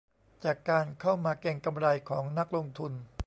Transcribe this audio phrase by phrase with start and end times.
[0.43, 2.91] จากการเข้ามาเก็งกำไรของนักลงทุน